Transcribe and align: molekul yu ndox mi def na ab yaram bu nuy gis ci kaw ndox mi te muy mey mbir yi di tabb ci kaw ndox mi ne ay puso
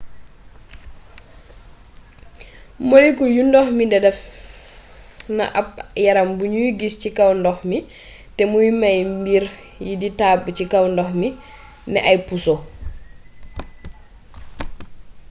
molekul 2.89 3.29
yu 3.35 3.43
ndox 3.47 3.67
mi 3.77 3.85
def 3.91 4.19
na 5.37 5.43
ab 5.59 5.69
yaram 6.05 6.29
bu 6.37 6.45
nuy 6.53 6.69
gis 6.79 6.95
ci 7.01 7.09
kaw 7.17 7.31
ndox 7.39 7.57
mi 7.69 7.77
te 8.35 8.43
muy 8.51 8.67
mey 8.81 8.99
mbir 9.19 9.43
yi 9.85 9.93
di 10.01 10.09
tabb 10.19 10.41
ci 10.57 10.63
kaw 10.71 10.85
ndox 10.91 11.09
mi 11.21 11.29
ne 11.91 11.99
ay 12.09 12.17
puso 12.27 12.55